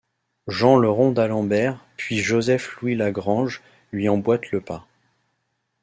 Jean 0.47 0.77
le 0.79 0.89
Rond 0.89 1.11
d'Alembert 1.11 1.85
puis 1.95 2.21
Joseph-Louis 2.21 2.95
Lagrange 2.95 3.61
lui 3.91 4.09
emboîtent 4.09 4.49
le 4.49 4.59
pas. 4.59 4.87